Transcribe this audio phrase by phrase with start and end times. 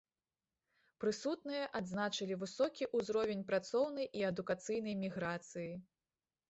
[1.03, 5.71] Прысутныя адзначылі высокі ўзровень працоўнай і адукацыйнай міграцыі.